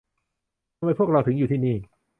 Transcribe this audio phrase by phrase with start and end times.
[0.77, 1.75] ทำไมพวกเราถึงอยู่ที่นี่?